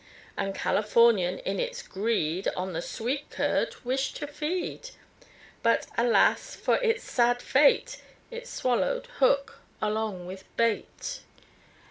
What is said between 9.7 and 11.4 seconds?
along with bait.